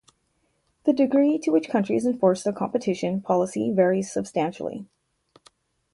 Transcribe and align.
The 0.85 0.93
degree 0.93 1.37
to 1.37 1.51
which 1.51 1.69
countries 1.69 2.07
enforce 2.07 2.41
their 2.41 2.53
competition 2.53 3.21
policy 3.21 3.69
varies 3.69 4.11
substantially. 4.11 4.87